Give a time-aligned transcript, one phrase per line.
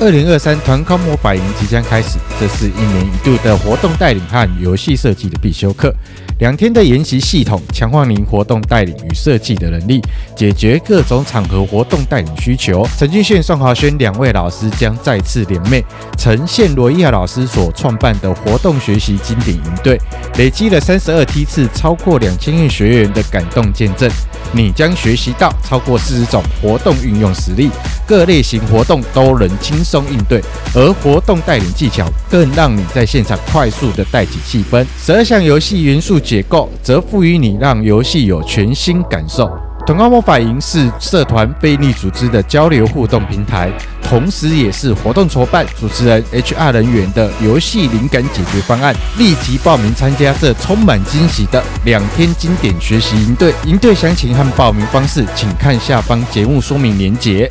[0.00, 5.94] 二零二三团康魔法营即将开始，这是一年一度的活动带领和游戏设计的必修课。
[6.38, 10.00] 两天的研习系统，强化您活动带领与设计的能力，
[10.34, 12.82] 解决各种场合活动带领需求。
[12.96, 15.84] 陈俊炫、宋华轩两位老师将再次联袂，
[16.16, 20.00] 呈现罗伊亚老师所创办的活动学习经典营队，
[20.38, 24.10] 累积了三十二梯次，超过两千位学员的感动见证。
[24.52, 27.70] 你将学习到超过四十种活动运用实例，
[28.06, 30.40] 各类型活动都能轻松应对，
[30.72, 34.86] 而活动带领技巧更让你在现场快速的带起气氛。
[35.04, 39.50] 十二项游戏元素结构，则赋予你让游戏有全新感受。
[39.86, 48.94] 团康魔法营是社团非利组织的交流互动平台，同时也是活动筹办、主持人、HR 人员的游戏灵感解决方案。
[49.18, 53.52] 立即报名参加这充满惊喜的两天经典学习营队。
[53.64, 57.50] 营队详情和报名方式，请看下方节目说明连结。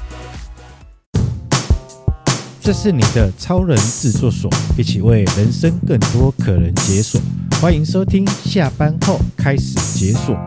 [2.70, 4.48] 这是你的超人制作所，
[4.78, 7.20] 一起为人生更多可能解锁。
[7.60, 10.38] 欢迎收听，下班后开始解锁。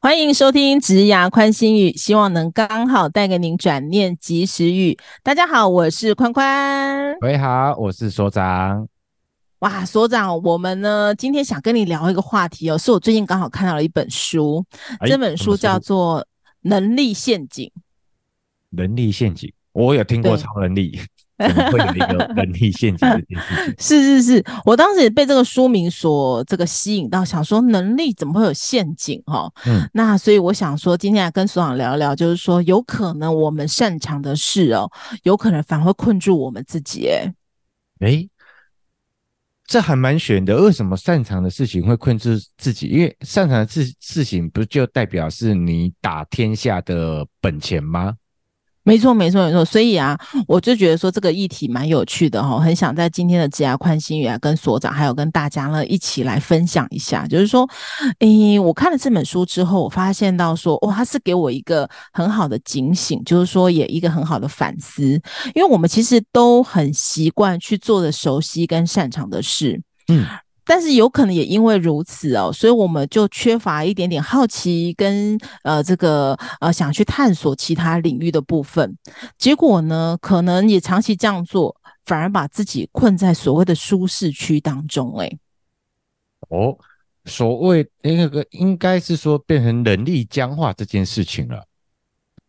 [0.00, 4.96] 欢迎收听职牙宽心语，希望能刚好带给您转念及时雨。
[5.24, 7.16] 大家好，我是宽宽。
[7.22, 8.86] 喂，好，我是所长。
[9.58, 14.64] 哇，所长，我们呢今天想跟你聊一个话题哦，是我最近刚好看到了一本书，
[15.00, 16.20] 哎、这本书叫做
[16.60, 17.66] 《能力陷阱》。
[18.72, 21.00] 能力陷阱，我有听过超能力。
[21.42, 23.74] 怎么会有一个 能力陷阱这件事情？
[23.78, 29.50] 是是是，我当时也被这个书名所这个吸引到，想说能力怎么会有陷阱哈？
[29.66, 34.88] 嗯，那所以我想说，今天来跟所长聊一聊，就是说有可能我们擅长的事哦，
[35.24, 37.08] 有可能反而会困住我们自己。
[37.08, 37.34] 哎，
[38.00, 38.28] 哎，
[39.66, 40.62] 这还蛮悬的。
[40.62, 42.86] 为什么擅长的事情会困住自己？
[42.86, 48.14] 因为擅长的事事情不就代表是你打天下的本钱吗？
[48.84, 49.64] 没错，没错，没错。
[49.64, 57.26] 所以啊，我就觉得说这个议题蛮有趣的哈，很想在今天的职涯宽心语啊，跟所长还有跟大家呢一起来分享一下。
[57.26, 57.68] 就是说，
[58.18, 65.02] 诶，我看了这本书之后，我发现到说，哇，它是给我一个很好的警醒，就是说也一个很好的反思。
[65.54, 70.26] 因为我们其实都很习惯去做的熟悉跟擅长的事，嗯。
[70.64, 78.96] 但是有可能也因为如此哦，所以我们就缺乏一点点好奇跟呃这个呃想去探索其他领域的部分，
[79.36, 85.18] 结果呢，可能也长期这样做，反而把自己困在所谓的舒适区当中。
[85.18, 85.30] 哎，
[86.48, 86.78] 哦，
[87.24, 91.64] 所谓那个应该是说变成能力僵化这件事情了。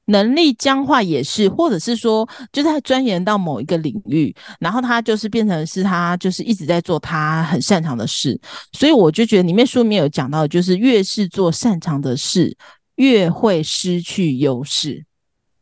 [0.06, 8.40] 能力僵化也是，或者是说，就是他钻研到某一个领域，然后他就是变成是他就是一直在做他很擅长的事，
[8.74, 12.56] 所以我就觉得里面书里面有讲到，就是越是做擅长的事，
[12.96, 15.06] 越会失去优势。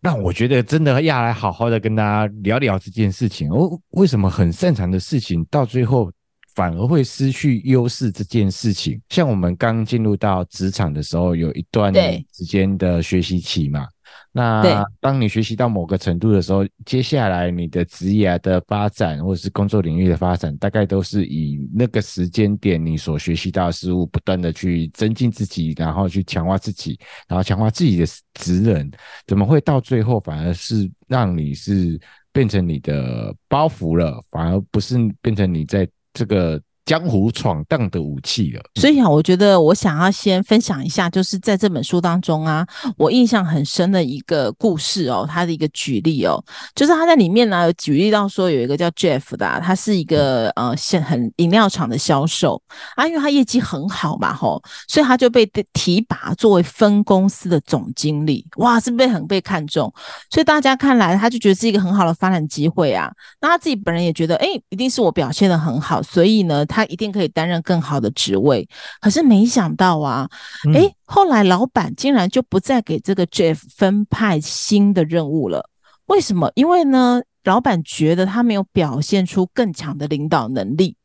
[0.02, 6.12] 那我觉得真的要来好好的跟大家聊聊这件事情哦，为什么很擅长的事情到最后
[6.56, 8.12] 反而会失去优势？
[8.12, 11.94] 这件事情，像我们刚进入到职场的时候，有一段
[12.34, 13.86] 时间的学习期嘛。
[14.32, 28.06] 那当你学习到某个程度的时候，接下来你的职业的发展或者是工作领域的发展，大概都是以那个时间点你所学习到的事物，不断的去增进自己，然后去强化自己，然后强化自己的
[28.36, 28.90] 职能，
[29.28, 32.00] 怎么会到最后反而是让你是
[32.32, 36.62] 变成你的包袱了，反而不是变成你在这个。
[36.84, 42.66] 江湖闯荡的武器了，所以啊，我觉得我想要先分享一下，就是在这本书当中啊，
[42.98, 46.44] 我印象很深的一个故事哦，他的一个举例哦，
[46.76, 52.62] 就是他在里面呢有举例到说有一个叫 Jeff 的，他是一个呃现很饮料厂的销售。
[52.96, 59.94] 啊，因为他业绩很好嘛吼，所以他就被提拔作为分公司的总经理，哇，是不是很被看重？
[60.32, 66.66] 所以大家看来他就觉得是一个很好的发展机会啊，那他自己本人也觉得，哎，一定是我表现的很好，所以呢。
[66.72, 68.68] 他一定可以担任更好的职位，
[69.00, 70.30] 可是没想到啊，
[70.74, 75.70] 诶、嗯，后来老板竟然就不再给这个 Jeff 分派新的任务了。
[76.08, 76.52] 为什么？
[76.56, 80.96] 因为呢，老板觉得他没有表现出更强的领导能力。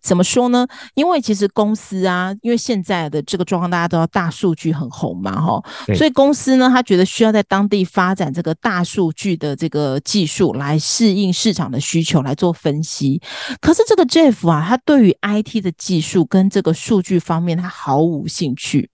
[0.00, 0.66] 怎么说呢？
[0.94, 5.62] 因为其实公司啊，因为现在的这个状况，大家都要大数据很红嘛，哈，
[5.94, 13.20] 所以公司呢，他觉得需要在当地发展这个大数据的这个技术，来适应市场的需求，来做分析。
[13.60, 18.90] 可是这个 Jeff 啊，他对于 IT 的技术跟这个数据方面，他毫无兴趣。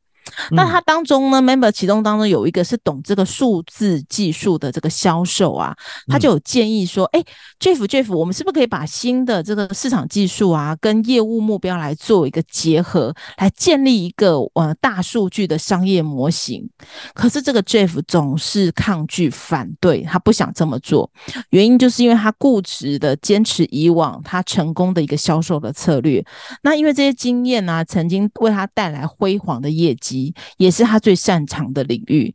[0.50, 5.74] 那他当中呢，member 其中当中有一个是懂这个数字技术的这个销售啊，
[6.06, 16.68] 他就有建议说，哎、嗯欸、，Jeff Jeff，我们是不是可以把新的这个市场技术啊，跟业务目标来做一个结合，来建立一个呃大数据的商业模型？
[17.14, 21.10] 可是这个 Jeff 总是抗拒反对，他不想这么做，
[21.50, 26.24] 原因就是因为他固执的坚持以往他成功的一个销售的策略。
[26.62, 30.11] 那因为这些经验呢、啊，曾经为他带来辉煌的业绩。
[30.56, 32.34] 也是他最擅长的领域，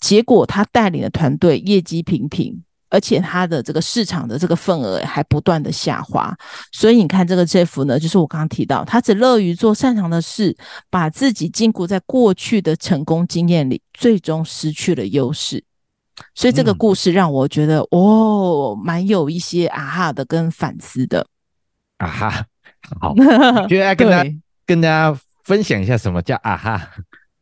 [0.00, 6.36] 结果他带领的团队业绩平平，而且他的这个市场的这个份额还不断的下滑。
[6.72, 10.56] 所以你看这个 Jeff 呢，就是我刚刚提到，他只乐于做擅长的事，
[10.90, 15.64] 把自己禁锢在过去的成功经验里，最终失去了优势。
[16.34, 21.26] 所以这个故事让我觉得，嗯、哦，蛮有一些啊哈的跟反思的。
[21.98, 22.46] 啊哈，
[23.00, 23.14] 好，
[23.68, 24.30] 觉得跟大家
[24.66, 25.16] 跟大家
[25.48, 26.72] 分享一下什么叫啊哈。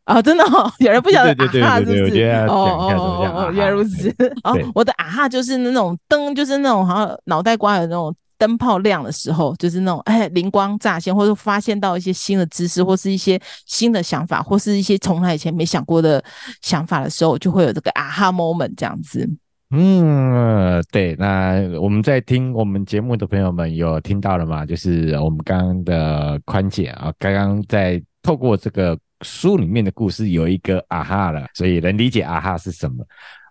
[0.04, 1.32] 啊、哦，真的哦， 有人不晓得
[1.64, 2.22] 啊哈，是不是？
[2.48, 4.08] 哦哦哦哦，原来如此。
[4.44, 16.22] 哦，我的啊哈就是那种灯，就是那种好像脑袋瓜有那种灯泡亮的时候，就是那种哎灵光乍现，或者发现到一些新的知识，或是一些新的想法，或是一些从来以前没想过的
[16.62, 19.28] 想法的时候，就会有这个啊哈 moment 这样子。
[19.70, 21.14] 嗯，对。
[21.18, 24.64] 那我们在听我们节目的朋友们有听到了吗？
[24.64, 28.98] 就是我们刚刚的宽姐啊，刚刚在透过这个。
[29.22, 33.02] 书里面的故事有一个啊哈了，所以能理解啊哈是什么。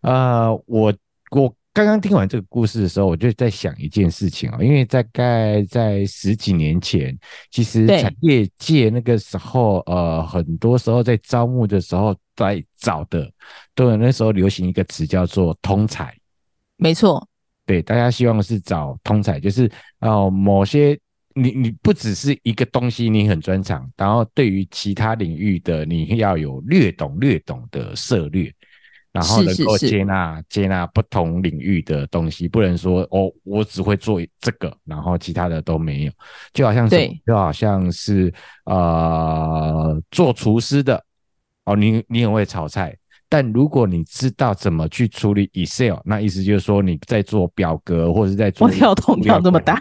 [0.04, 0.94] 呃，我
[1.32, 7.14] 我刚刚听完这个故事的时候，我就在想一件事情啊，因为大概在十几年前，
[7.52, 13.30] 其实产业界那个时候，呃，很多时候在招募的时候，在找的
[13.76, 16.16] 都有那时候流行一个词叫做通才。
[16.78, 17.28] 没错，
[17.66, 19.70] 对，大家希望是找通才，就是
[20.00, 20.98] 呃某些。
[21.38, 28.50] 你你不只是一个东西，你很专长，然后对于其他领域的你要有略懂略懂的涉略，
[29.16, 36.12] 然后能够接纳接纳不同领域的东西，不能说哦，我只会做这个，然后其他的都没有，
[36.54, 38.34] 就好像是就好像是
[38.66, 41.02] 呃做厨师的
[41.64, 42.94] 哦，你你很会炒菜，
[43.30, 49.80] 但如果你知道怎么去处理 Excel，那意思就是说你在做表格或者是在做，我跳动跳这么大。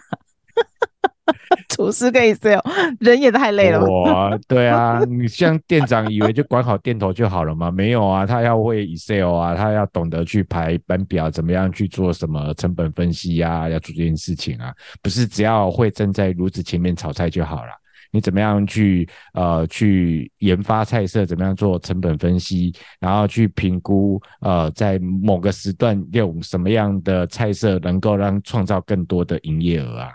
[1.70, 2.60] 厨师可以 sell，
[3.00, 3.80] 人也太累了。
[3.84, 7.70] 哇，对啊， 你像店长以为就管好店头就好了吗？
[7.70, 13.68] 没有啊，他要会 Excel 啊，他要懂得去排班表，怎么样去做什么成本分析呀、啊？
[13.70, 14.72] 要做这件事情啊，
[15.02, 17.70] 不是只要会站在炉子前面炒菜就好了。
[18.12, 21.26] 你怎么样去呃去研发菜色？
[21.26, 22.72] 怎么样做成本分析？
[23.00, 30.12] 然后去评估呃在某个时段用什么样的菜色能够让创造更多的营业额啊？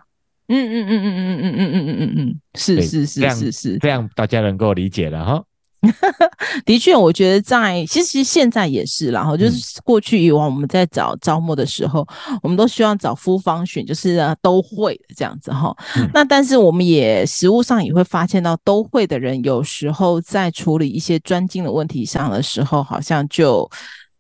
[0.50, 5.44] 嗯嗯嗯嗯嗯嗯嗯嗯嗯嗯嗯，是是是是是，这样大家能够理解了哈。
[6.66, 12.06] 的确，我觉得在其实现在也是，然后就是过去以往我们在找招募的时候，
[12.44, 15.74] 我们都希望找 full function，就是都会的这样子哈。
[16.14, 23.70] 那但是我们也实务上也会发现到，都会的人有时候在处理一些专精的问题上的时候，好像就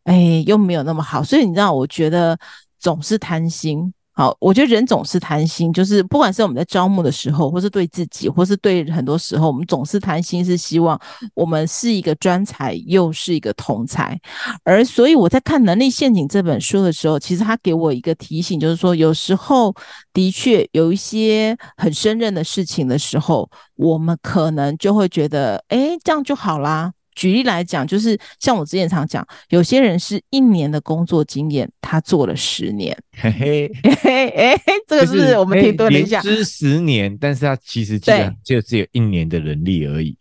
[0.05, 1.21] 哎又没有那么好。
[1.21, 2.37] 所以你知道，我觉得
[2.79, 3.93] 总是贪心。
[4.19, 10.99] 好，我觉得人总是贪心，就是不管是我们在招募的时候，或是对自己，或是对很多时候，我们总是贪心，是希望
[11.33, 14.19] 我们是一个专才，又是一个通才。
[14.65, 19.73] 而所以我在看《能力陷阱》这本书的时候，其实他给我一个提醒，就是说有时候
[20.11, 26.91] 的确有一些很胜任的事情的时候，我们可能就会觉得，哎，这样就好啦。
[27.19, 32.97] 举例来讲，就是像我之前常讲，有些人是一年的工作经验，他做了十年。
[33.11, 33.71] 嘿嘿
[34.01, 40.15] 嘿嘿，这个是我们停顿了一下，知十年，但是他其实就就只有一年的能力而已。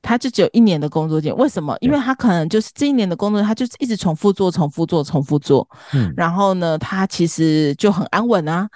[0.00, 1.76] 他就只有一年的工作经验，为什么？
[1.80, 5.68] 因为他可能就是这一年的工作，他就是一直重复做、重复做、重复做。
[5.92, 8.66] 嗯，然后呢，他其实就很安稳啊。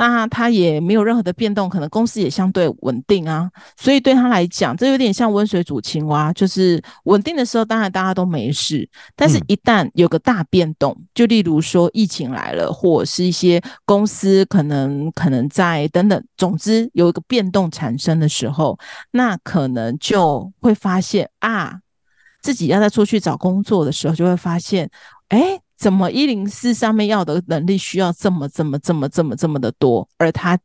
[0.00, 3.50] 那他也没有任何的变动，可能公司也相对稳定啊。
[3.76, 8.88] 所以对他来讲，这有点像温水煮青蛙，就是稳定的时候，当然大家都没事。
[9.16, 18.78] 但是，一旦有个大变动，嗯、就例如说疫情来了，或者是一些公司可能可能在等等，总之有一个变动产生的时候，
[19.10, 21.80] 那可能就会发现啊，
[22.40, 24.88] 自己要再出去找工作的时候，就会发现，
[25.30, 25.58] 哎。
[25.78, 30.58] 怎么一零四上面要的能力需要这么这么这么这么这么的多，而他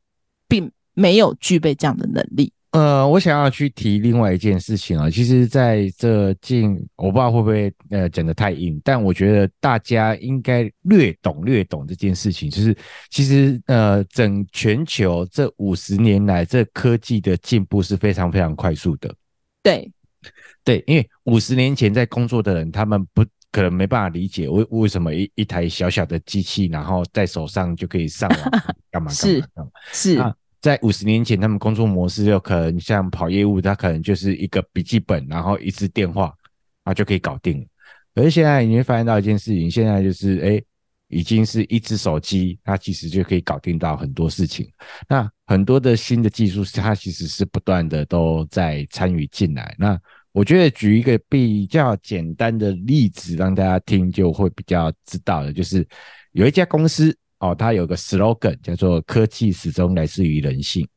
[0.47, 2.51] 并没有具备这样的能力。
[2.71, 12.75] 呃，我想要去提另外一件事情啊，其实在这近我不知道会不会呃讲的太硬，但我觉得大家应该略懂略懂这件事情，就是
[13.11, 19.13] 其实呃整全球这五十年来这科技的进步是非常非常快速的。
[19.61, 19.91] 对。
[20.65, 28.39] 对，因为五十年前在工作的人，他们不可能没办法理解为为什么一一台小小的机器，然后在手上就可以上网
[28.91, 29.71] 干嘛干嘛干嘛。
[29.93, 30.15] 是。
[30.15, 36.33] 是在五十年前，他们工作模式就可能像跑业务，他可能就是一个笔记本，然后一支电话，
[36.85, 37.65] 然后就可以搞定了。
[38.15, 40.65] 可是现在你会发现到一件事情，现在就是哎、欸，
[41.09, 44.65] 已经是一支手机，它其实就可以搞定到很多事情。
[45.09, 49.75] 那很多的新的技术，它其实是不断的都在参与进来。
[49.77, 49.99] 那
[50.33, 55.87] 我觉得举一个比较简单的例子，让大家听就会比较知道的，就是
[56.33, 57.15] 有一家公司。
[57.39, 60.87] 哦，它有个 slogan 叫做“科技始终来自于人性”。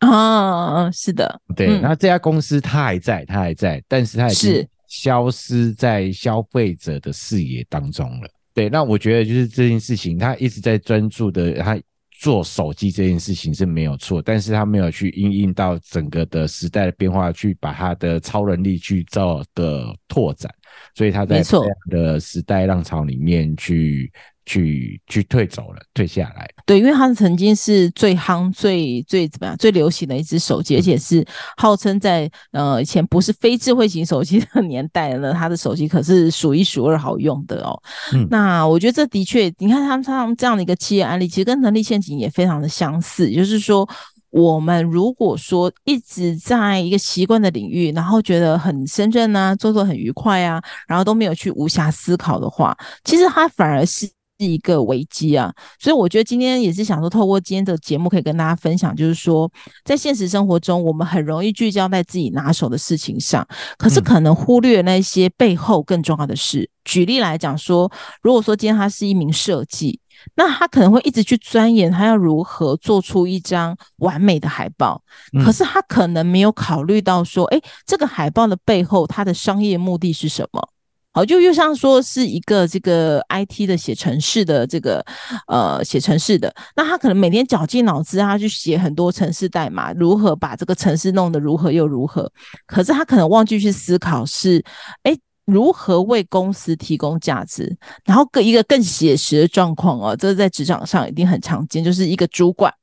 [0.00, 1.66] 哦，是的，对。
[1.66, 8.28] 嗯、那这家公司它还在，它还在，但是它已经消失在消费者的视野当中了。
[8.54, 11.78] 对，那我觉得就是这件事情，他一直在专注的，他
[12.14, 20.52] 做手机这件事情是没有错，但是他没有去应应到整个的时代的变化，去把他的超能力去做的拓展，
[20.94, 24.10] 所以他在这样的时代浪潮里面去。
[24.46, 26.48] 去去退走了，退下来。
[26.66, 37.82] 对，因为它曾经是最夯、最最怎么样、最流行的一只手机，嗯、而且是号称在呃以前不是非智慧型手机的年代呢，它的手机可是数一数二好用的哦。
[38.12, 43.88] 嗯，那我觉得这的确，你看他们像这样的一个企业案例，其实跟能力陷阱也非常的相似，就是说，
[44.30, 54.10] 我们如果说一直在一个习惯的领域，然后觉得很深圳啊，做做很愉快啊，然后都没有去无暇思考的话，其实它反而是。
[54.44, 59.50] 是一个危机啊，所以我觉得今天也是想说，透过今天的节目可以跟大家分享，就是说，
[59.84, 63.46] 在现实生活中，我们很容易聚焦在自己拿手的事情上，
[63.78, 66.60] 可是可能忽略那些背后更重要的事。
[66.60, 67.90] 嗯、举例来讲说，
[68.22, 69.98] 如果说今天他是一名设计，
[70.36, 75.02] 那他可能会一直去钻研他要如何做出一张完美的海报，
[75.44, 80.68] 可是他可能没有考虑到说，诶，这个海报的背后，它的商业目的是什么？
[81.14, 85.04] 好，就又像说是一个这个 IT 的写程式的这个
[85.46, 92.28] 呃写程式的，那他可能每天绞尽脑汁，他去写很多程式代码，如何把这个程式弄得如何又如何，
[92.66, 94.60] 可是他可能忘记去思考是，
[95.04, 102.74] 诶，如何为公司提供价值，然后更一个更写实的状况哦，这个在职场上一定很常见，就是一个主管，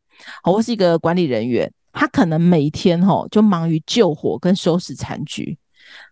[0.41, 5.57] 好，或是一个管理人员，他可能每天吼就忙于救火跟收拾残局。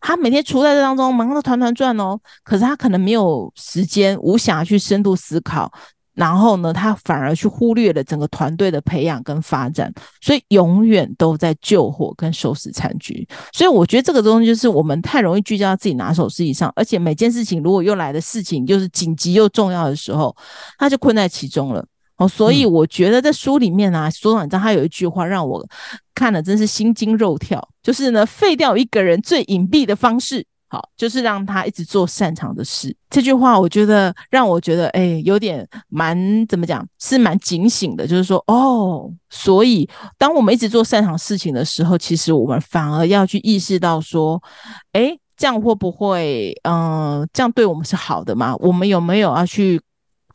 [0.02, 2.20] 他每天处在这当中，忙得团团转哦。
[2.44, 5.72] 可是他可能没有时间、无暇去深度思考，
[6.14, 13.28] 然后呢，他反而去忽略了整个团队的培养跟发展，所以永远都在救火跟收拾残局。
[13.54, 20.36] 所以我觉得这个东西就是我们太容易聚焦在自己拿手事情上，而且每件事情如果又来的事情就是紧急又重要的时候，
[20.78, 21.86] 他就困在其中了。
[22.20, 25.66] 哦，所以我觉得在书里面啊，书长你知道他有一句话让我
[26.14, 32.94] 看了真是心惊肉跳，就是呢，废掉一个人最隐蔽的方式，好，就是让他一直做擅长的事。
[33.10, 44.44] 这句话我觉得让我觉得，哎，有点蛮怎么讲，是蛮警醒的，就是说，哦，所以当我们一直做擅长事情的时候，其实我们反而要去意识到说，
[44.92, 48.54] 哎，这样会不会，嗯、呃，这样对我们是好的吗？
[48.58, 49.82] 我们有没有要去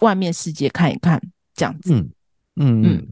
[0.00, 1.20] 外面世界看一看？
[1.54, 2.10] 这样子，嗯
[2.56, 3.08] 嗯嗯，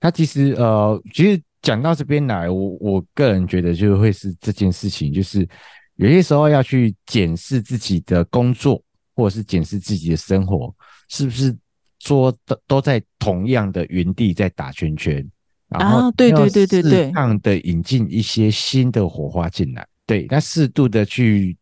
[0.00, 5.48] 他其实呃，其实讲到这边来，我我个人觉得就会是这件事情，就是
[5.96, 8.82] 有些时候要去检视自己的工作，
[9.14, 10.74] 或者是检视自己的生活，
[11.08, 11.56] 是不是
[12.00, 15.26] 说都都在同样的原地在打圈圈，
[15.68, 21.56] 然后对对对对对，适当的引进一些新的火花进来，对，那适度的去。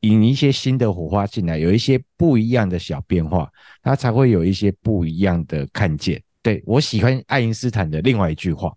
[0.00, 3.50] 引一些新的火花进来，有一些不一样的小变化，
[3.82, 6.22] 他才会有一些不一样的看见。
[6.42, 8.74] 对，我喜欢爱因斯坦的另外一句话，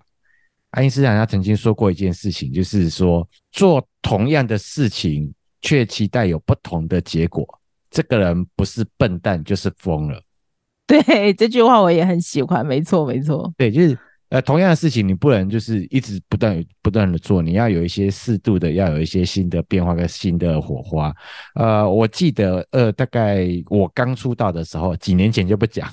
[0.72, 7.46] 爱因斯坦他曾经说过一件事情，就是说做同样的事情却期待有不同的结果，
[7.90, 10.22] 这个人不是笨蛋就是疯了。
[10.86, 13.54] 对，这句话我也很喜欢，没错没错。
[13.58, 13.98] 对，就是。
[14.30, 21.14] 呃，同样的事情，你不能就是一直不断不断的做，你要有一些适度的，要有一些新的变化跟新的火花。
[21.56, 25.90] 呃，我记得，呃，大概我刚出道的时候，几年前就不讲，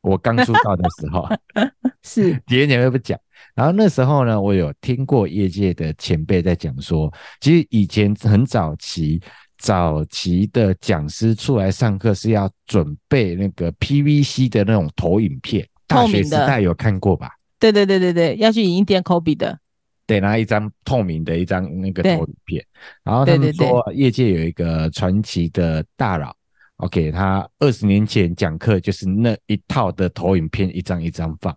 [0.00, 1.28] 我刚出道的时候
[2.02, 3.18] 是几年前就不讲。
[3.54, 9.20] 然后那时候呢，我有听过业界的前辈在讲说，其实以前很早期
[9.58, 17.32] 早期的讲师出来上课是要准备那个 PVC 的那种投影片，大学时代有看过吧？
[17.58, 19.58] 对对对对对，要去影印店 copy 的，
[20.06, 22.64] 对，拿一张透明的一张那个投影片，
[23.02, 26.34] 然后他们说业界有一个传奇的大佬
[26.76, 31.56] ，OK，他二十年前讲课就是那一套的投影片一张一张放，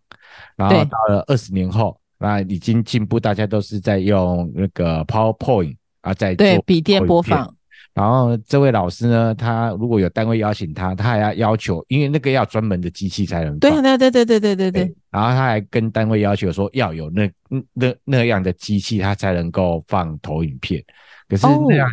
[0.55, 7.55] 然后到了二十年后，那已经进步，大家都是在用那个 PowerPoint 啊，在对笔电播放。
[7.93, 13.59] 然后这位老师呢，他如果有单位邀请他，他还要要求，因为那个要专门的机器才能放。
[13.59, 14.71] 对对对对对对对。
[14.71, 14.95] 对。
[15.11, 17.29] 然后他还跟单位要求说，要有那
[17.73, 20.83] 那那样的机器，他才能够放投影片。
[21.27, 21.91] 可是那样，哦、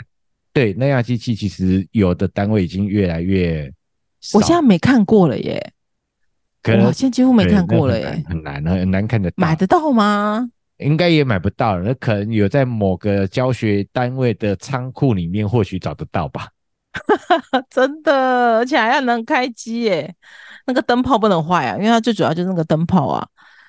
[0.53, 3.71] 对那样机器，其实有的单位已经越来越。
[4.35, 5.73] 我现在没看过了耶，
[6.63, 9.35] 可能我现在几乎没看过了耶，很难很难看得到。
[9.37, 10.49] 买得到吗？
[10.79, 16.47] 应该也买不到了，那可能有在某个教学单位的仓库里面，或许找得到吧。
[17.69, 20.15] 真的，而且还要能开机耶，
[20.69, 23.27] 那个灯泡不能坏啊，因为它最主要就是那个灯泡啊。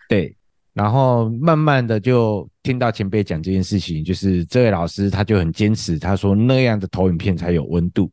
[0.09, 0.35] 对，
[0.73, 8.11] 然后慢慢的就听到前辈讲这件事情，就是这位老师他就很坚持，他说那样的投影片才有温度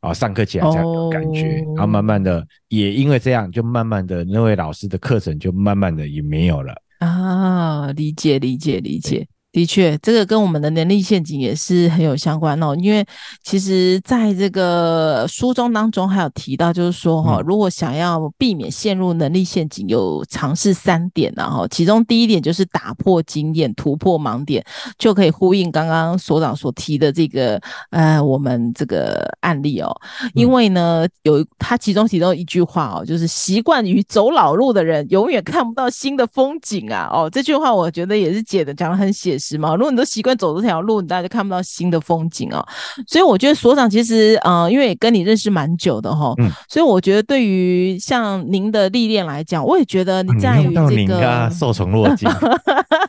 [0.00, 1.64] 啊，上课起来才有感觉。
[1.66, 1.78] Oh.
[1.78, 6.74] 然后慢慢的也因为这样，就慢慢的那位老师的课程就慢慢的也没有了。
[6.98, 9.26] 啊，理解理解理解。
[9.56, 12.76] 的确，这个跟我们的能力陷阱也是很有相关哦。
[12.78, 13.02] 因为
[13.42, 24.62] 其实在这个书中当中还有提到，就是说哈，如果想要避免陷入能力陷阱，有尝试三点，然后其中第一点就是打破经验、突破盲点，
[24.98, 27.58] 就可以呼应刚刚所长所提的这个
[27.88, 29.90] 呃，我们这个案例哦。
[30.34, 37.08] 因为呢，有他其中其中一句话哦，就是习惯于走老路的人，永远看不到新的风景啊。
[37.10, 39.45] 哦，这句话我觉得也是解的讲的很写实。
[39.46, 39.76] 是吗？
[39.76, 42.66] 如果你都习惯走这条路，你大家就看不到新的风景哦。
[43.06, 52.28] 所以我觉得所长其实，呃，因为也跟你认识蛮久的哈，嗯，所以我觉得对于像您的历练来讲，我也觉得你在于这个受宠若惊，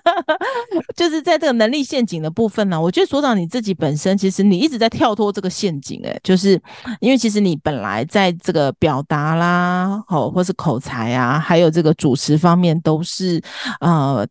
[0.96, 6.62] 就是在这个能力陷阱的部分呢，我觉得所长你自己本身其实你一直在跳脱这个陷阱，哎，就是
[7.00, 13.42] 因为其实你本来在这个表达啦，好，或是口才啊，还有这个主持方面都是
[13.80, 14.28] 呃。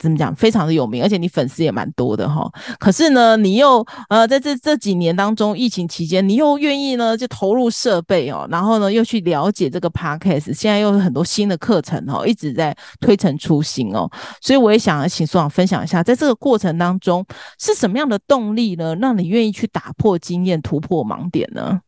[0.00, 0.34] 怎么讲？
[0.34, 2.50] 非常的有名，而且你粉丝也蛮多的哈。
[2.78, 14.10] 可是呢，你又呃，在这这几年当中，疫情期间，你又愿意呢就投入设备哦，然后呢又去了解这个 podcast，现在又有很多新的课程哦，一直在推陈出新哦。
[14.40, 17.24] 所以我也想请所长分享一下，在这个过程当中
[17.58, 21.80] 是什么样的动力呢，让你愿意去打破经验、突破盲点呢？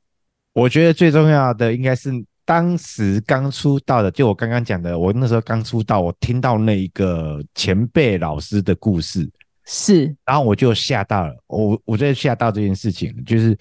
[0.52, 2.11] 我觉得最重要的应该是。
[2.44, 9.31] 当时刚出道的，就我刚刚讲的，我那时候刚出道，我听到那一个前辈老师的故事，
[9.64, 13.57] 是，然后我就吓到了，我我在吓到这件事情，就是，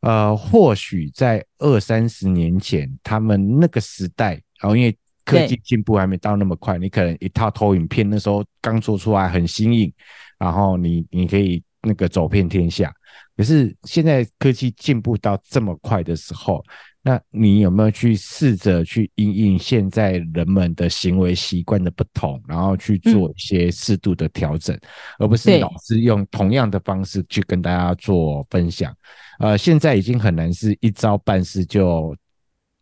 [0.00, 9.92] 呃，或许在二三十年前，他们那个时代，然后因为科技进步还没到那么快，你可能一套投影片那时候刚做出来很新颖，
[10.38, 12.92] 然后你你可以那个走遍天下，
[13.36, 16.60] 可是现在科技进步到这么快的时候。
[17.06, 24.80] 那你有没有去试着去因应现在人们的行为习惯的不同，然后去做一些适度的调整，嗯，
[25.18, 28.90] 而不是老是用同样的方式去跟大家做分享？
[29.38, 32.16] 呃，现在已经很难是一招半式就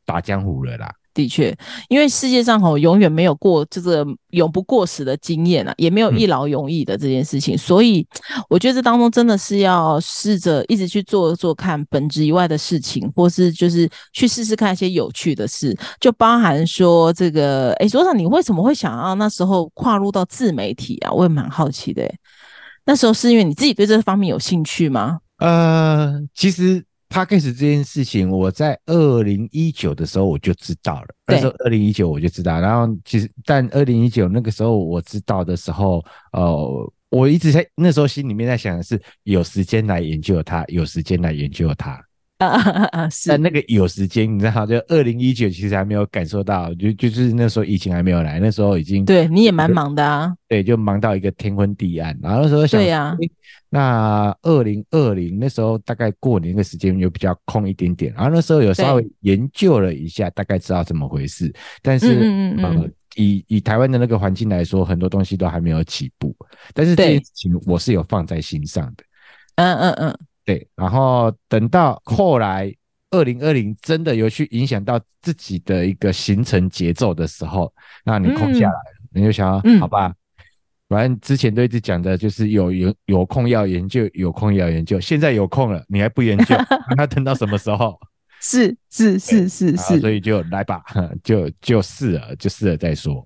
[0.04, 0.94] 打江湖了啦。
[1.14, 1.55] 的确，
[1.88, 8.07] 因为世界上吼永远没有过这个永不过时的经验啊，也没有一劳永逸的这件事情，嗯，所以
[8.48, 21.11] 我觉得这当中真的是要试着一直去做做看本职以外的事情，或是就是去试试看一些有趣的事，就包含说这个，哎，所长，你为什么会想要那时候跨入到自媒体啊？
[21.12, 22.11] 我也蛮好奇的，
[22.87, 25.18] 那时候是因为你自己对这方面有兴趣吗？
[25.38, 26.85] 呃，其实。
[27.12, 31.09] Podcast 这件事情，我在二零一九的时候我就知道了。
[31.27, 42.03] 那时候二零一九我就知道，然后其实但二零一九那个时候我知道的时候，呃，我一直在那时候心里面在想的是，有时间来研究它，有时间来研究它。
[42.46, 43.09] 啊啊啊！
[43.09, 50.33] 是，但那个有时间，你知道，就二零一九其实还没有感受到，就就是那时候疫情还没有来，那时候已经对你也蛮忙的啊。
[50.48, 52.18] 对，就忙到一个天昏地暗。
[52.22, 53.16] 然后那时候想，对呀、啊，
[53.70, 61.52] 那二零二零那时候大概过年的时间又比较空一点点，然后那时候有稍微研究了一下，大概知道怎么回事。
[61.81, 66.35] 但是，嗯嗯嗯呃，以以台湾的那个环境来说，很多东西都还没有起步。
[66.74, 69.05] 但是这件事情我是有放在心上的。
[69.57, 70.18] 嗯嗯嗯。
[70.44, 72.74] 对，然后等到后来
[73.11, 77.72] 二零二零真的有去影响到自己的一个行程节奏的时候，
[78.05, 80.12] 那你空下来了，嗯、你就想，嗯、好吧，
[80.88, 86.57] 反正之前都一直讲的就是有有有空要研究，有空要研究，现在有空了，你还不研究，
[86.96, 87.98] 那等到什么时候？
[88.40, 90.83] 是是是是是，所以就来吧，
[91.22, 93.24] 就就试了，就试了再说。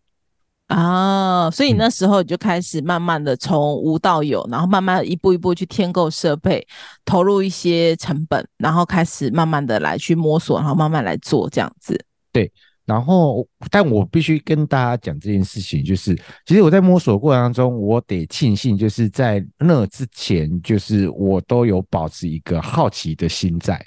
[0.67, 6.67] 啊，所以那时候你就开始慢慢的从无到有，然后慢慢一步一步去添购设备，
[7.05, 11.97] 投入一些成本，然后开始慢慢的来去摸索，然后慢慢来做这样子。
[12.33, 12.51] 对，
[12.85, 23.81] 然后，但我必须跟大家讲这件事情，就是其实我在摸索过程当中，我得庆幸，就是在那之前，就是我都有保持一个好奇的心在，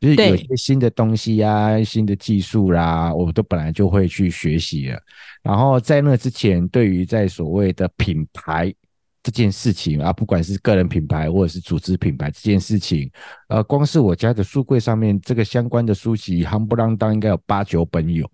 [0.00, 4.98] 就是有些新的东西啊、新的技术啦，我都本来就会去学习了。
[5.42, 8.74] 然后在那之前，对于在所谓的品牌
[9.22, 13.10] 这件事情啊，不管是个人品牌或者是组织品牌这件事情，
[13.48, 18.24] 呃，光是我家的书柜上面这个相关的书籍，夯不啷当应该有八九本有。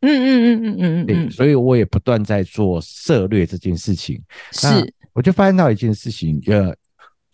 [0.00, 4.22] 嗯嗯嗯嗯嗯嗯，对，所以我也不断在做涉略这件事情。
[4.52, 4.66] 是，
[5.12, 6.74] 我就发现到一件事情，呃，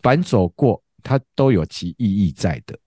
[0.02, 2.78] 凡走过，它都有其意义在的。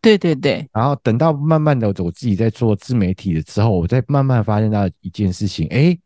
[0.00, 0.68] 对对对。
[0.72, 5.98] 然后等到慢慢的，我自己在做自媒体的时候，我再慢慢发现到一件事情，哎。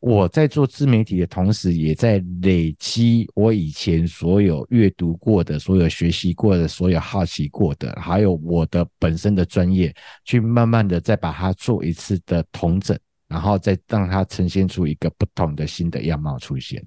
[0.00, 9.92] 我在做自媒体的同时，也在累积我以前所有阅读过的、所有学习过的、所有好奇过的，还有我的本身的专业，
[10.24, 12.96] 去慢慢的再把它做一次的统整，
[13.26, 16.80] 然后再让它呈现出一个不同的新的样貌出现。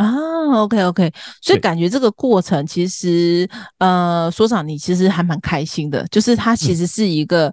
[0.00, 7.52] 啊，OK OK，所以感觉这个过程其实，呃，所长你其实还蛮开心的，就是它其实是一个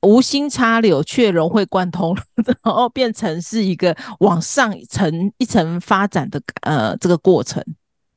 [0.00, 2.16] 无心插柳却融会贯通，
[2.64, 7.62] 然后变成是一个往上一层一层发展的呃这个过程。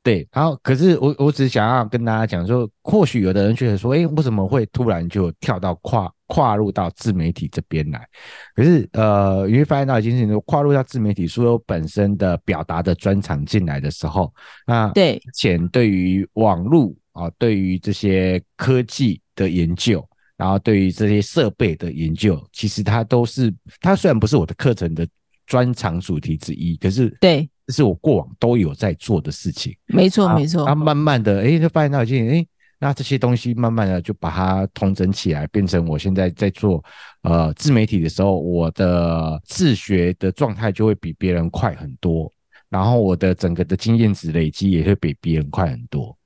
[0.02, 8.08] 对，然后可是我我只是想要跟大家讲说，或许有的人觉得说，哎，为什么会突然就跳到跨跨入到自媒体这边来？
[8.56, 14.34] 可是呃，你会发现到一件事情，跨入到自媒体，所有本身的表达的专长进来的时候，
[14.66, 20.08] 那对前对于网络啊，对于这些科技的研究，
[20.38, 25.08] 然后对于这些设备的研究，其实它都是它虽然不是我的课程的
[25.46, 27.50] 专长主题之一，可是对。
[27.68, 30.64] 这是我过往都有在做的事情，没错没错。
[30.68, 32.46] 他慢慢的，哎，就发现到一件，哎，
[32.80, 36.84] 那这些东西慢慢的就把它统整起来，变成我现在在做
[37.24, 42.32] 呃自媒体的时候，我的自学的状态就会比别人快很多，
[42.70, 46.18] 然后我的整个的经验值累积也会比别人快很多。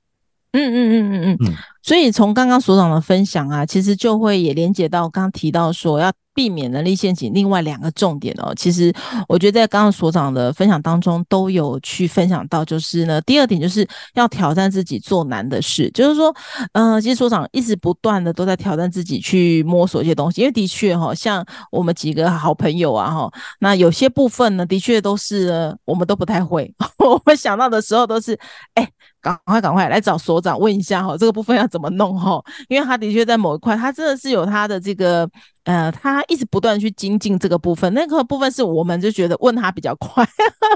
[0.52, 8.52] 嗯嗯嗯嗯嗯，所以从刚刚所长的分享啊，其实就会也连接到刚刚提到说要避免能力陷阱，另外两个重点哦。
[8.56, 8.92] 其实
[9.28, 16.34] 我觉得在刚刚所长的分享当中都有去分享到，就是呢，第二点就是要挑战自己做难的事，就是说，
[16.72, 26.72] 呃，其实所长一直不断的都在挑战自己去摸索一些东西，因为的确哈，像我们几个好朋友啊哈，那有些部分呢，的确都是我们都不太会，
[27.08, 28.38] 我们想到的时候都是
[28.74, 28.88] 哎。
[29.22, 32.42] 赶快赶快来找所长问一下哈，这个部分要怎么弄哈？
[32.70, 35.28] 因为他的确在某一块，他真的是有他的这个
[35.64, 37.92] 呃，他一直不断去精进这个部分。
[37.92, 40.26] 那个部分是我们就觉得问他比较快，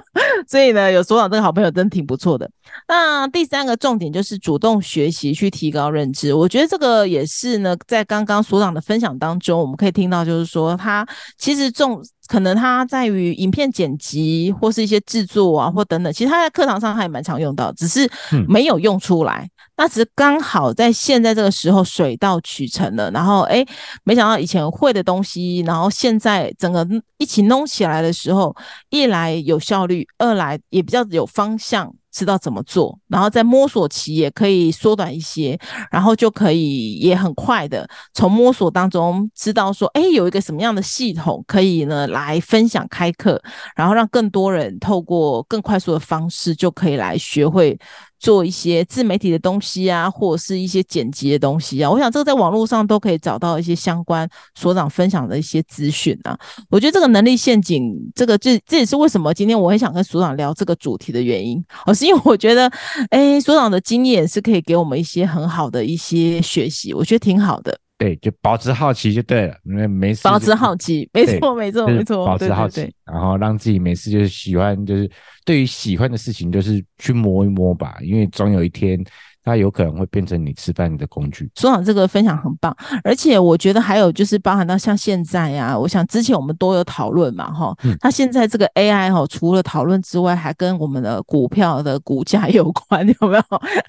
[0.47, 2.51] 所以呢，有所长这个好朋友真的挺不错的。
[2.87, 11.07] 那第三个重点就是主动学习去提高认知，我觉得这个也是呢，在刚刚所长的分享当中，我们可以听到就是说他
[11.39, 12.03] 其实重。
[12.27, 18.11] 可能它在于影片剪辑或是一些制作啊，或等等，其实他在课堂上还蛮常用到，只是
[18.49, 19.43] 没有用出来。
[19.45, 23.65] 嗯、那只是刚好在现在这个时候水到渠成了，然后哎，
[24.05, 26.87] 没想到以前会的东西，然后现在整个
[27.19, 28.55] 一起弄起来的时候，
[28.91, 31.93] 一来有效率，二来也比较有方向。
[32.15, 35.59] 知道怎么做，然后在摸索期也可以缩短一些，
[35.91, 43.43] 然后就可以也很快的从摸索当中知道说，哎，有一个什么样的系统可以呢来分享开课，
[43.75, 47.77] 然后让更多人透过更快速的方式就可以来学会。
[48.25, 56.35] 做一些自媒体的东西啊，或者是一些剪辑的东西啊，我想这个在网络上都可以找到一些相关所长分享的一些资讯啊。
[56.71, 62.67] 我觉得这个能力陷阱，这个这这也是为什么今天我很想跟所长聊这个主题的原因，而是因为我觉得，
[63.11, 67.79] 哎，所长的经验是可以给我们一些很好的一些学习，我觉得挺好的。
[67.97, 70.23] 对，就保持好奇就对了，因为没事。
[70.25, 72.27] 保持好奇，没错，没错，没错。
[72.27, 75.11] 保持好奇，然后让自己没事就是喜欢，就是
[75.45, 79.03] 对于喜欢的事情，就是去摸一摸吧，因为总有一天。
[79.45, 81.51] 它有可能会变成你吃饭的工具。
[81.55, 93.43] 所长这个分享很棒，而且我觉得还有就是包含到像现在呀、啊，我想之前我们都有讨论嘛，哈、嗯，它现在这个 AI 哈，除了讨论之外，还跟我们的股票的股价有关， 有没有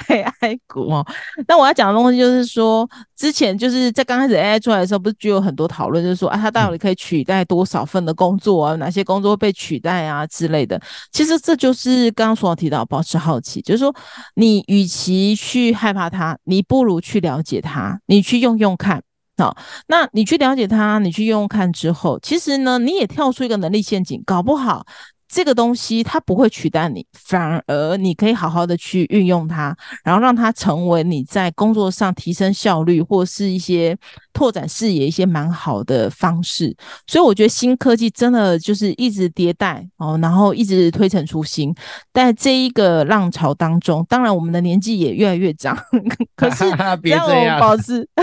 [0.07, 1.05] AI 股哦？
[1.47, 8.75] 那我要讲的东西就是说，之前就是在刚开始 AI 出来的时候，不是就有很多讨论，就是说啊，它到底可以取代多少份的工作啊？
[8.75, 10.79] 哪些工作会被取代啊之类的？
[11.11, 13.93] 其实这就是刚刚所长提到，保持好奇，就是说
[14.35, 19.03] 你与其去害怕它，你不如去了解它，你去用用看。
[19.37, 19.55] 好，
[19.87, 24.87] 那你去了解它，你去用用看之后，其实呢，你也跳出一个能力陷阱，搞不好
[25.27, 33.97] 这个东西它不会取代你，反而你可以好好的去运用它，然后让它成为你在工作上提升效率或是一些
[34.33, 36.75] 拓展视野一些蛮好的方式。
[37.07, 41.73] 所以我觉得新科技真的就是一直迭代哦，然后一直推陈出新。
[42.13, 45.75] 在这一个浪潮当中，当然我们的年纪也越来越长，
[46.37, 46.69] 可是
[47.09, 47.93] 让我保持，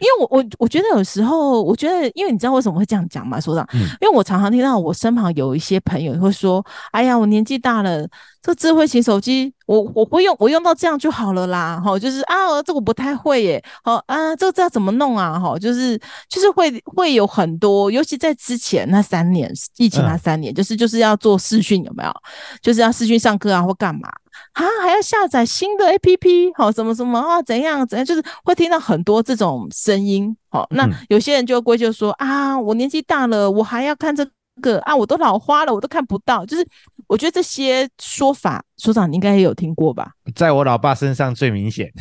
[0.00, 3.40] 因为我我我觉得有时候，我觉得因为你知道为什么会这样讲吗？
[3.40, 6.21] 所长，嗯，因为我常常听到我身旁有一些朋友。
[6.22, 8.06] 会说：“哎呀，我年纪大了，
[8.40, 11.80] 这智慧型手机，我我会用，我用到这样就好了啦。
[11.84, 13.62] 哈，就是啊，这我不太会耶。
[13.84, 15.38] 好啊，这个这要怎么弄啊？
[15.38, 22.12] 哈，就是就是会会有很多，尤其在之前那三年疫情那三年，就是就是要做视讯，有没有？
[22.62, 24.08] 就是要视讯上课啊，或干嘛
[24.54, 24.64] 啊？
[24.82, 27.42] 还要下载新的 APP，好，什么什么啊？
[27.42, 28.04] 怎样怎样？
[28.04, 30.36] 就是会听到很多这种声音。
[30.50, 34.26] 好，那有些人就归咎说啊，我年纪大了，我还要看这
[34.62, 36.46] 个。”啊，我都老花了，我都看不到。
[36.46, 36.66] 就是
[37.06, 40.12] 我觉得这些说法，所长你应该也有听过吧？
[40.34, 41.92] 在我老爸身上最明显，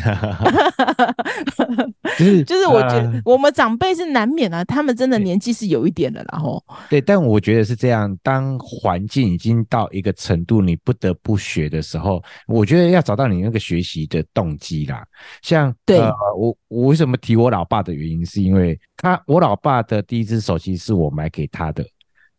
[2.18, 15.04] 就是就是我觉得我们长辈是难免啊，他们真的年纪是有一点的，然后对，但我觉得是这样，当环境已经到一个程度，你不得不学的时候，我觉得要找到你那个学习的动机啦。
[15.42, 21.84] 像对、呃、我我为什么提我老爸的原因，是因为他我老爸的第一只手机是我买给他的。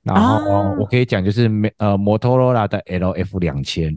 [0.03, 3.97] 然后我可以讲，就是呃摩托罗拉的 LF 两千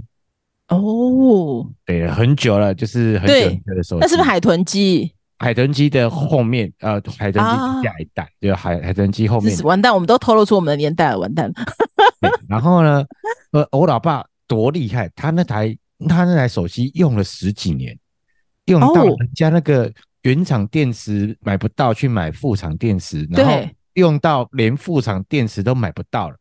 [0.67, 4.01] 哦，对，很久了，就是很久很久的手机。
[4.01, 5.11] 那是不是海豚机？
[5.37, 9.57] 海豚机的后面，呃，海豚机下一代，啊、就海海豚机后面。
[9.63, 11.55] 完蛋，我们都透露出我们的年代了，完蛋了。
[12.47, 13.03] 然后呢，
[13.51, 15.75] 呃，我老爸多厉害，他那台
[16.07, 17.97] 他那台手机用了十几年，
[18.65, 19.91] 用到人家那个
[20.21, 23.67] 原厂电池买不到，去买副厂电池，然后。
[23.95, 26.37] 用到连副厂电池都买不到了，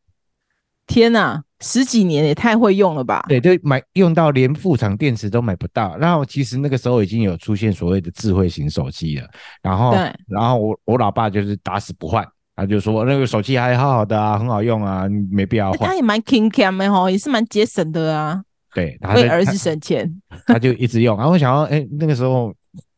[0.86, 1.42] 天哪！
[1.60, 3.24] 十几年也太会用了吧？
[3.26, 5.96] 对，对，买用到连副厂电池都买不到。
[5.96, 9.26] 然后其实那个时候已经有出现所谓的智慧型手机了。
[9.62, 12.22] 然后，对然后我我老爸就是打死不换，
[12.54, 15.88] 他就说那个手机还好好的啊，很好用啊，没必要换。
[15.88, 18.42] 他也蛮勤俭的哦，也是蛮节省的啊。
[18.74, 21.16] 对，为儿子省钱， 他就一直用。
[21.16, 22.52] 然后我想要，哎、欸，那个时候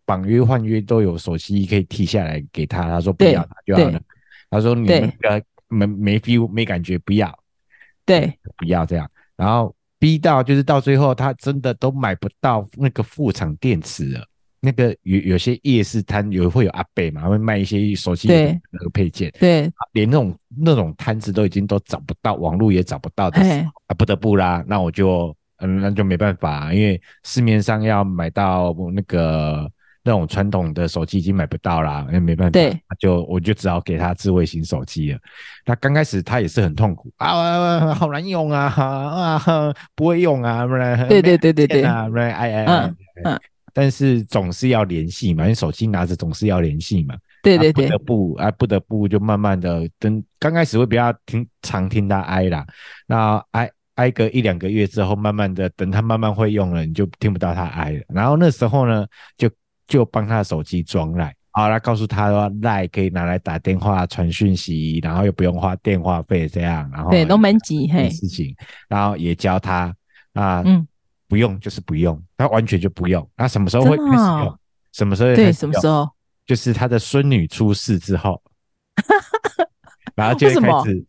[0.05, 4.01] 绑约换约都有手机可以替下来给他，他说不要，他就好了。
[4.51, 7.37] 他说：“你那个没没 feel 没感觉，不要，
[8.05, 9.11] 对，不要这样。
[9.37, 14.25] 然后逼到就是到最后，他真的都买不到那个副厂电池了。
[14.61, 18.35] 那个有有些夜市摊有会有阿伯嘛，会卖一些手机的
[18.71, 29.71] 那个配件，对，对连那种那种摊子都已经都找不到，网络也找不到的时候，啊，不得不啦，那我就嗯，那就没办法，因为市面上要买到那个。”
[30.07, 35.19] 那种传统的手机已经买不到啦，那没办法，对就我就只好给他智慧型手机了。
[35.65, 40.65] 他刚开始他也是很痛苦啊，好难用啊，啊，不会用啊，
[41.09, 43.41] 对对对对对啊，哎哎哎，嗯，
[43.75, 52.65] 但是总是要联系嘛，因为手机拿着总是要联系嘛，对对对，不得不啊，不得不就慢慢的等，刚开始会比较听常听他哀啦，
[53.09, 58.01] 那哀哀个一两个月之后，慢慢的等他慢慢会用了，你就听不到他哀了。
[58.09, 59.05] 然后那时候呢，
[59.37, 59.51] 就。
[59.87, 68.11] 就帮他的手机装赖，好，他告诉他说赖可以拿来打电话、传讯息，然后又不用花电话费，这样，然后对都蛮急嘿。
[68.11, 68.55] 事情，
[68.89, 69.95] 然后也教他
[70.35, 70.87] 啊，嗯，
[71.29, 74.59] 不用就是不用，他完全就不用，那什么时候会开始用？
[74.93, 75.35] 什么时候？
[75.35, 76.09] 对，什么时候？
[76.47, 78.41] 就是他的孙女出世之后，
[80.15, 80.61] 然后就开始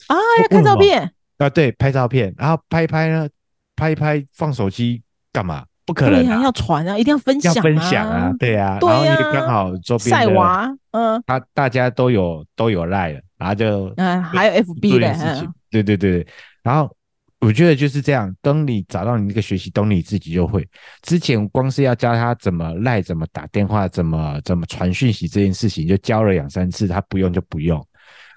[0.07, 1.13] 啊，要看照片。
[1.37, 3.29] 啊，对，拍照片，然后拍一拍呢，
[3.75, 5.63] 拍一拍放手机干嘛？
[5.87, 16.27] 不可能、啊，要传啊，一定要分享、啊，要分享啊，对啊，对啊，然后你刚好周边的娃，嗯，他大家都有都有赖了，然后就嗯，还有 FB 的，事情、对对对，
[16.61, 16.93] 然后
[17.39, 20.67] 我觉得就是这样，等你找到你那个学习，懂你自己就会。
[21.03, 27.81] 之前光是要教他怎么赖，怎么打电话，怎么怎么传讯息这件事情，就教了两三次，他不用就不用。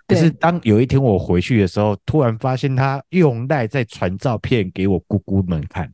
[0.06, 5.90] 可是当有一天我回去的时候，突然发现他用赖在传照片给我姑姑们看。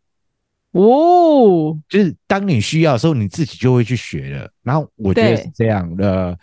[0.79, 4.51] 哦，就是当你需要的时候，你自己就会去学了。
[4.63, 6.39] 然后我觉得是这样的。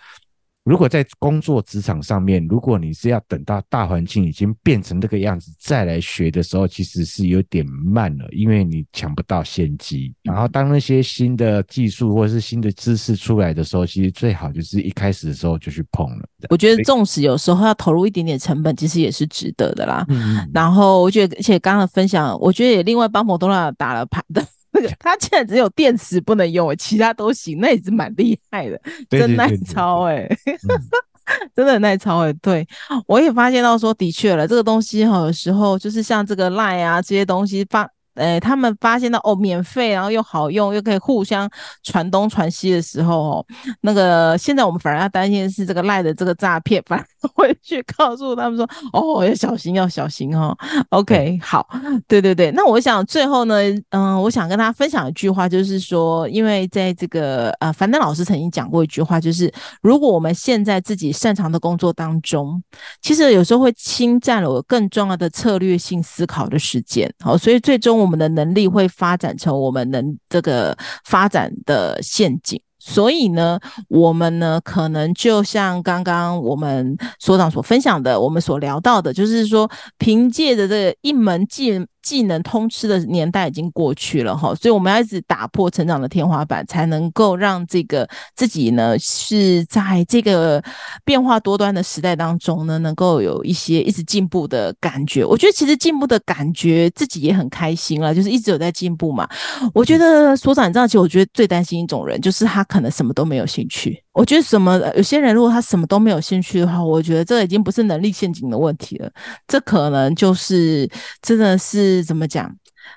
[0.64, 10.14] 如果在工作职场上面，如果你是要等到大环境已经变成这个样子再来学的时候，其实是有点慢了，因为你抢不到先机。
[10.24, 16.26] 然后当那些新的技术或者是新的知识出来的时候，其实最好就是一开始的时候就去碰了。
[16.50, 20.06] 我觉得纵使有时候要投入一点点成本，其实也是值得的啦。
[20.08, 24.42] 嗯，然后我觉得，而且刚刚的分享，我觉得也另外帮摩托罗拉打了牌的。
[24.74, 30.28] 那个他现在只有电池不能用，其他都行，那也是蛮厉害的，真耐操哎。
[31.56, 32.68] 真的很耐操诶，对，
[33.08, 37.90] 我也发现到说，的确了，这个东西哈，有时候就是像这个 Line 啊这些东西发。
[38.16, 41.50] 诶，他们发现到哦，免费，然后又好用，又可以互相
[41.84, 43.46] 传东传西的时候，哦，
[43.82, 50.48] 那个现在我们反而要担心的是这个赖的这个诈骗，反而 回去告诉他们说，哦，要小心，要小心哈，
[50.90, 51.00] 哦。
[51.00, 51.68] OK，好，
[52.08, 53.56] 对对对，那我想最后呢，
[53.90, 62.62] 嗯，我想跟大家分享一句话，就是说，因为在这个呃，樊登老师曾经讲过一句话，就是如果我们现在自己擅长的工作当中，
[63.02, 68.03] 其实有时候会侵占了我更重要的策略性思考的时间，好，所以最终。
[68.04, 90.62] 我们的能力会发展成我们能这个发展的陷阱，所以呢，我们呢可能就像刚刚我们所长所分享的，我们所聊到的，就是说，凭借着这一门技技能通吃的年代已经过去了哈，所以我们要一直打破成长的天花板，才能够让这个自己呢是在这个
[91.06, 95.24] 变化多端的时代当中呢，能够有一些一直进步的感觉。
[95.24, 99.26] 我觉得其实进步的感觉自己也很开心了，就是一直有在进步嘛。
[99.74, 104.03] 我觉得所长，你知道，其实我觉得最担心一种人，就是他可能什么都没有兴趣。
[104.14, 109.12] 我觉得什么有些人如果他什么都没有兴趣的话，我觉得这已经不是能力陷阱的问题了，
[109.48, 110.90] 这可能就是
[111.22, 112.50] 真的是怎么讲，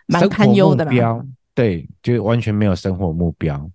[0.06, 1.24] 蛮堪忧的啦。
[1.54, 3.70] 对，就完全没有生活目标。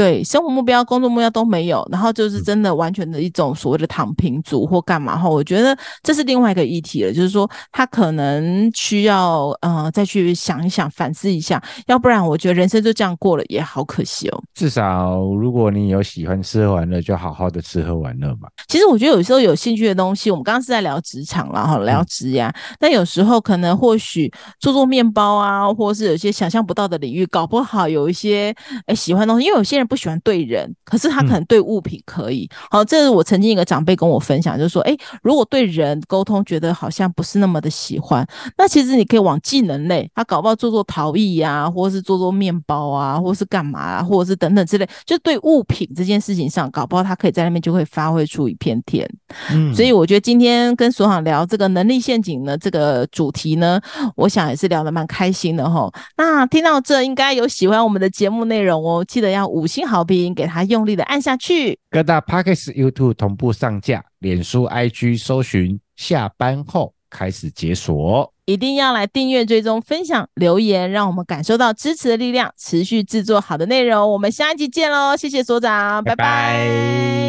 [0.00, 14.42] 对，生活目标、工作目标都没有，然后就是真的完全的一种所谓的躺平族或干嘛哈，我觉得这是另外一个议题了，就是说他可能需要呃再去想一想、反思一下，要不然我觉得人生就这样过了也好可惜哦。
[14.54, 18.48] 至少如果你有喜欢吃喝玩乐，就好好的吃喝玩乐吧。
[18.68, 28.54] 其实我觉得有时候有兴趣的东西，我们刚刚是在聊职场然后聊职涯，但有时候可能或许做做面包啊，或是有些想象不到的领域，搞不好有一些
[28.86, 29.89] 哎喜欢的东西，因为有些人。
[29.90, 32.48] 不喜欢对人，可是他可能对物品可以。
[32.52, 38.24] 嗯、好，这是我曾经一个长辈跟我分享，就是说，诶，如果对人沟通觉得好像不是那么的喜欢，
[38.56, 49.04] 那其实你可以往技能类，他搞不好做做陶艺呀、啊，或者是做做面包啊，或是干嘛啊，或者是等等之类，就对物品这件事情上，搞不好他可以在那边就会发挥出一片天。
[49.50, 53.80] 嗯，所以我觉得今天跟所长聊这个能力陷阱呢，这个主题呢，
[54.14, 55.90] 我想也是聊得蛮开心的哈。
[56.16, 59.86] 那听到这，应该有喜欢我们的节目内容哦，记得要五星。
[59.86, 61.78] 好评，给他用力的按下去。
[61.90, 74.12] 各大 Podcast、YouTube 同步上架，脸书、IG 搜寻下班后开始解锁，一定要来订阅、追踪、分享、留言，让我们感受到支持的力量，持续制作好的内容。
[74.12, 75.16] 我们下一集见喽！
[75.16, 76.16] 谢谢所长，拜拜。
[76.16, 77.19] 拜拜。